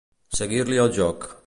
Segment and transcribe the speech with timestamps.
[0.39, 1.33] Seguir-li el joc.